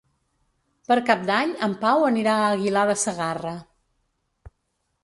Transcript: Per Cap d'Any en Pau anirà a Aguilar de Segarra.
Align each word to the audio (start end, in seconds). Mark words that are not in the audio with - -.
Per 0.91 0.97
Cap 1.09 1.21
d'Any 1.27 1.53
en 1.67 1.75
Pau 1.85 2.07
anirà 2.09 2.35
a 2.39 2.49
Aguilar 2.57 2.87
de 2.93 2.97
Segarra. 3.05 3.57